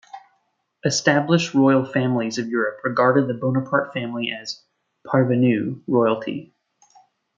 Established 0.83 1.53
royal 1.53 1.85
families 1.85 2.39
of 2.39 2.47
Europe 2.47 2.79
regarded 2.83 3.27
the 3.27 3.35
Bonaparte 3.35 3.93
family 3.93 4.31
as 4.31 4.63
"parvenu" 5.05 5.83
royalty. 5.85 6.55